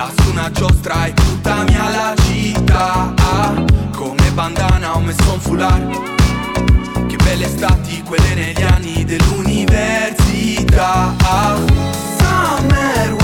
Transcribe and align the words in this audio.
Da 0.00 0.08
su 0.16 0.30
una 0.30 0.50
giostra 0.50 1.04
e 1.04 1.12
mia 1.68 1.90
la 1.90 2.14
città. 2.22 3.12
Ah, 3.18 3.52
come 3.94 4.30
bandana 4.30 4.96
ho 4.96 5.00
messo 5.00 5.30
un 5.30 5.40
foulard. 5.40 7.06
Che 7.06 7.16
belle 7.16 7.46
stati 7.46 8.02
quelle 8.04 8.32
negli 8.32 8.62
anni 8.62 9.04
dell'università. 9.04 11.14
Ah, 11.20 11.54
summer 12.16 13.19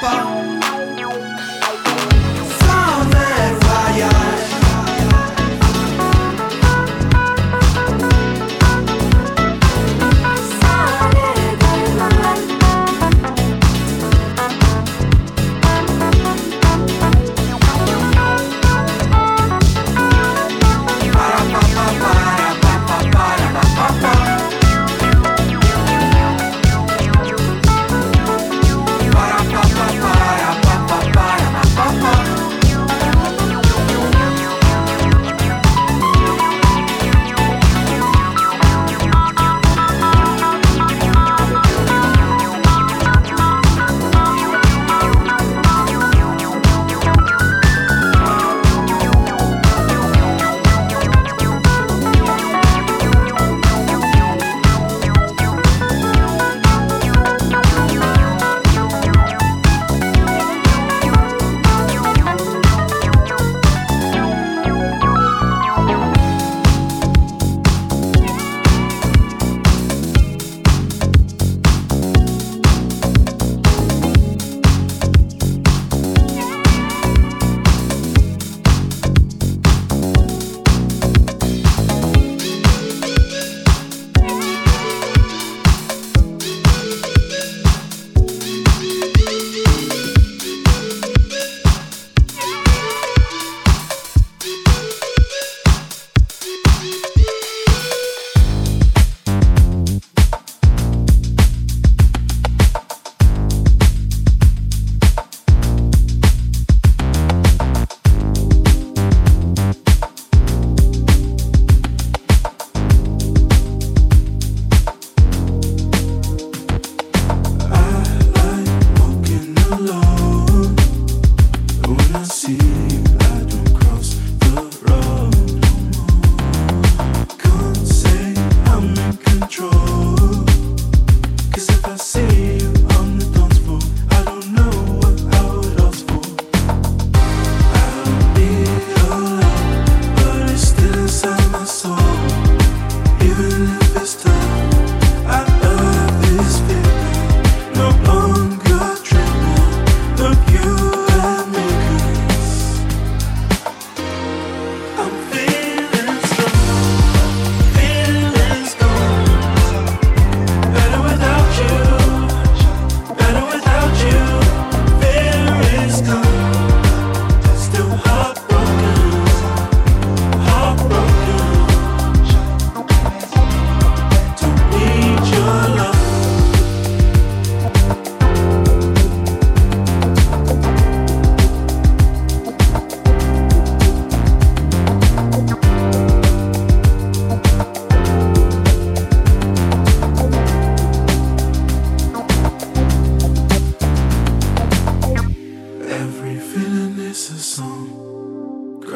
Papa. 0.00 0.75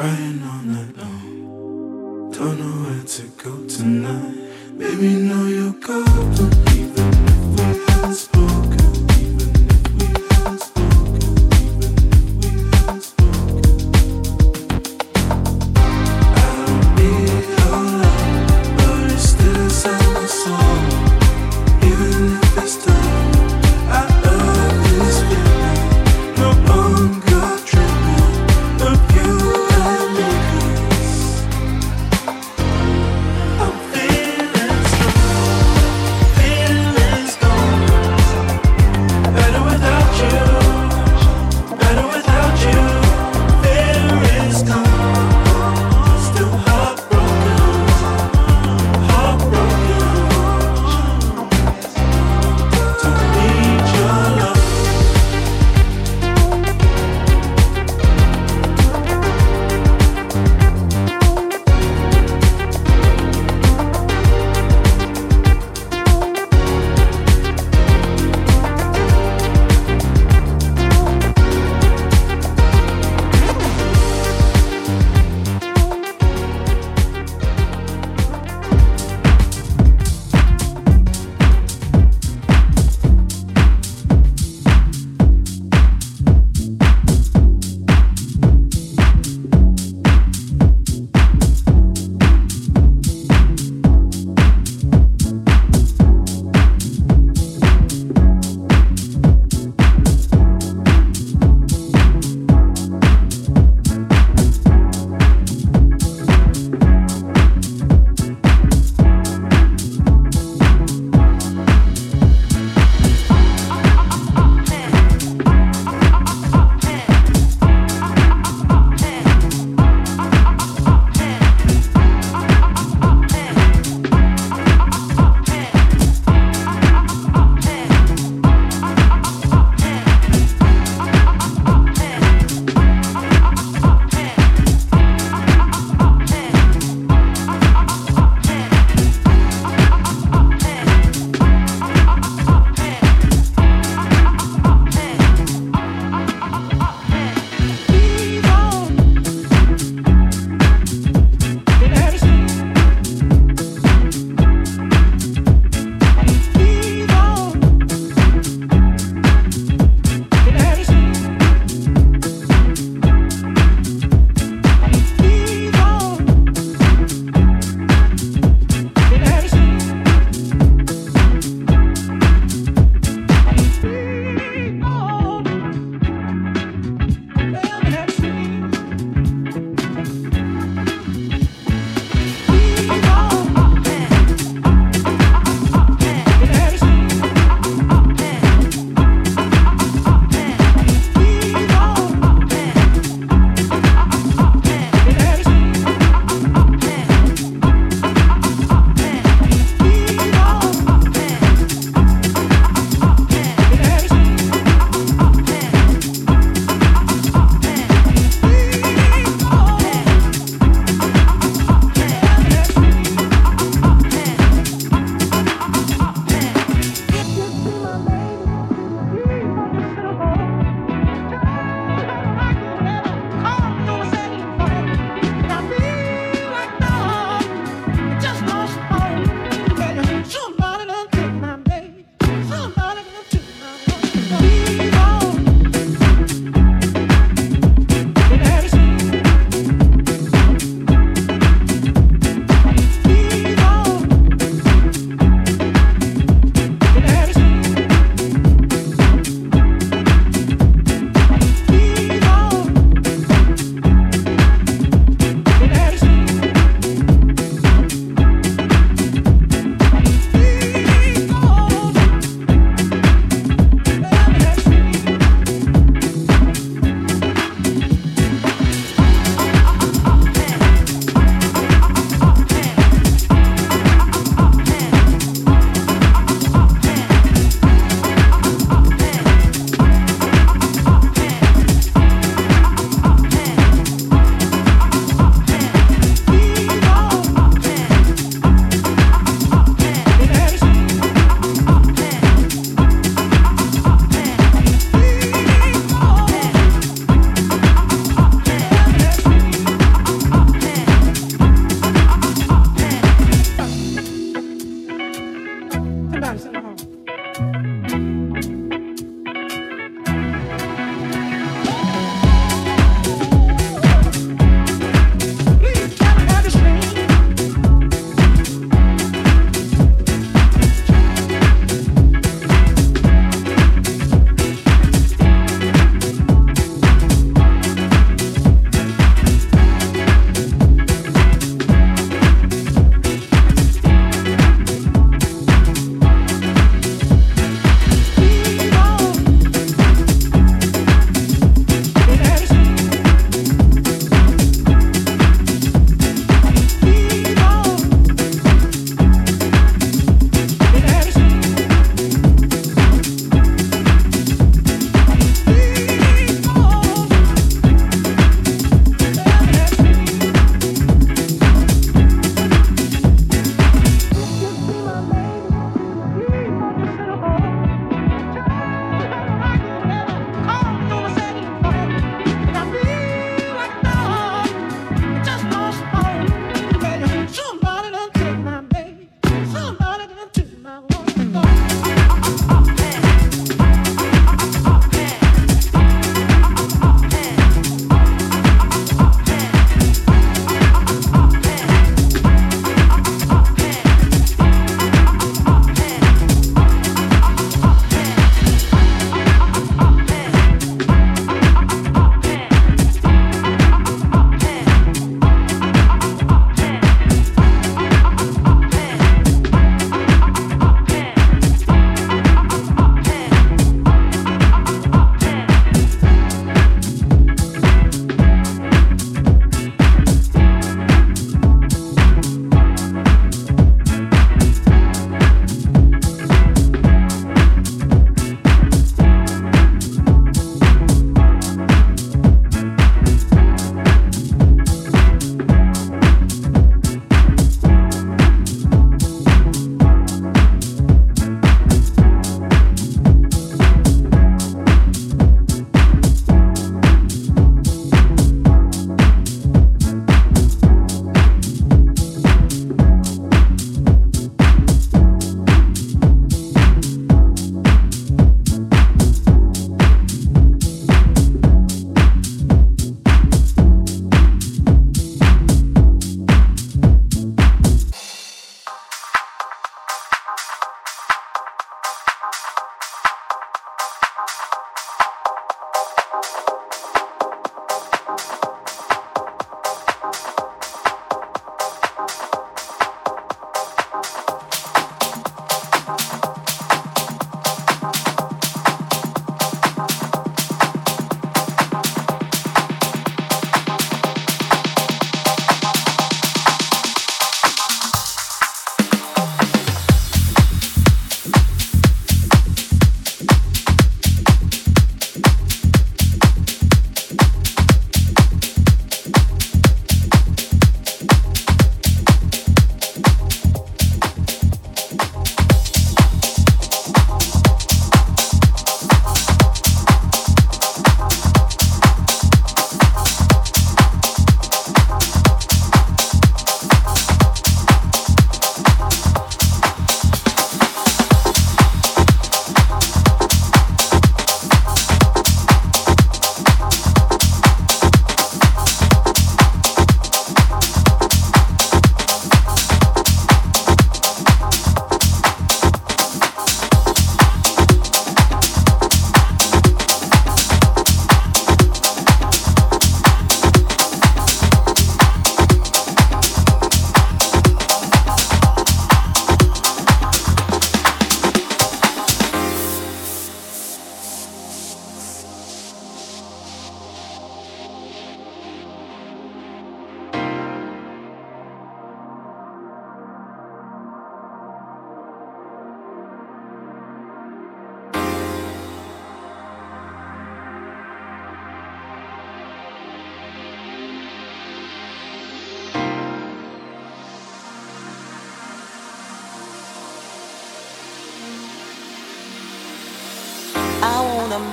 crying 0.01 0.43
all 0.43 0.63
night 0.63 0.97
long. 0.97 2.31
Don't 2.33 2.59
know 2.59 2.77
where 2.85 3.05
to 3.05 3.23
go 3.45 3.53
tonight. 3.69 4.35
Baby, 4.79 5.09
know 5.29 5.45
you're 5.47 5.75
don't 6.37 6.57
leave 6.69 7.20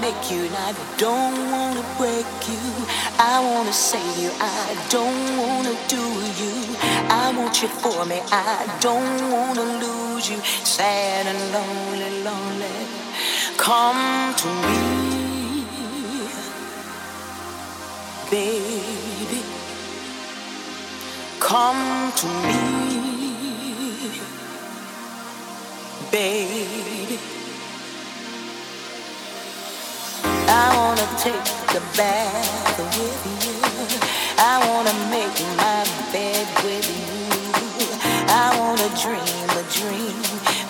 make 0.02 0.32
you, 0.32 0.46
and 0.46 0.56
I 0.56 0.74
don't 0.98 1.52
wanna 1.52 1.84
break 1.98 2.26
you. 2.48 2.64
I 3.20 3.40
wanna 3.40 3.74
save 3.74 4.18
you, 4.18 4.32
I 4.40 4.76
don't 4.90 5.38
wanna 5.38 5.76
do 5.88 6.04
you. 6.42 6.56
I 7.10 7.34
want 7.38 7.62
you 7.62 7.68
for 7.68 8.06
me, 8.06 8.22
I 8.32 8.66
don't 8.80 9.32
wanna 9.32 9.66
lose 9.84 10.30
you. 10.30 10.40
Sad 10.64 11.26
and 11.28 11.42
lonely, 11.54 12.24
lonely. 12.24 12.78
Come 13.58 14.36
to 14.42 14.48
me, 14.66 15.66
baby. 18.32 19.42
Come 21.40 22.12
to 22.22 22.28
me, 22.48 22.60
baby. 26.12 27.37
I 30.60 30.76
wanna 30.76 31.08
take 31.20 31.48
a 31.78 31.82
bath 31.96 32.80
with 32.80 33.26
you. 33.46 33.54
I 34.40 34.58
wanna 34.68 34.96
make 35.14 35.38
my 35.56 35.86
bed 36.12 36.48
with 36.66 36.88
you. 36.98 37.86
I 38.28 38.58
wanna 38.58 38.90
dream 39.04 39.50
a 39.54 39.64
dream 39.78 40.18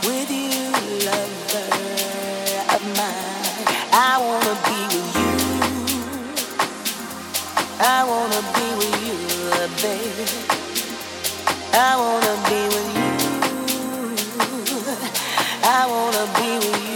with 0.03 0.29
you, 0.29 0.75
lover 1.07 1.71
of 2.75 2.81
mine. 2.99 3.63
I 3.93 4.19
wanna 4.27 4.55
be 4.67 4.79
with 4.93 5.09
you. 5.19 5.33
I 7.79 8.03
wanna 8.11 8.41
be 8.57 8.67
with 8.79 8.97
you, 9.07 9.17
baby. 9.83 10.27
I 11.73 11.95
wanna 12.03 12.35
be 12.49 12.59
with 12.73 12.89
you. 12.99 13.11
I 15.63 15.81
wanna 15.87 16.25
be 16.39 16.49
with 16.59 16.81
you. 16.81 16.86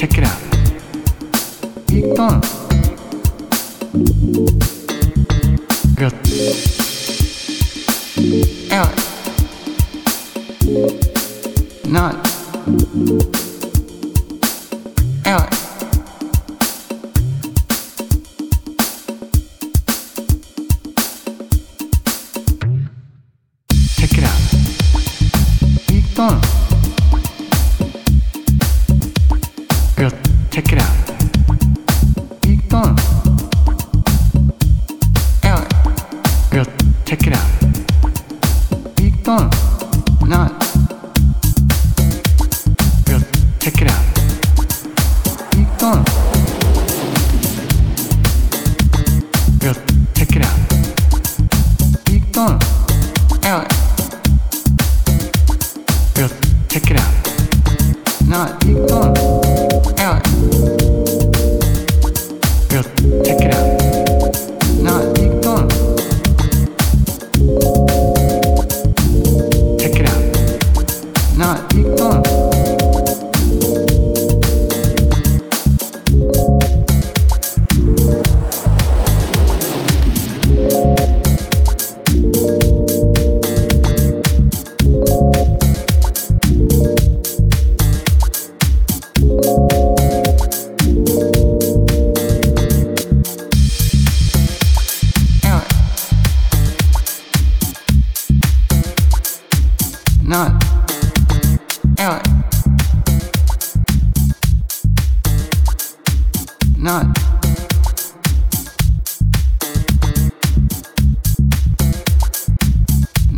Check 0.00 0.16
it 0.16 0.24
out. 0.24 0.29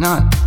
not 0.02 0.41